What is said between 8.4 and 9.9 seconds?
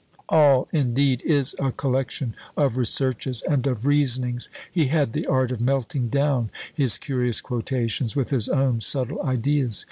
own subtile ideas.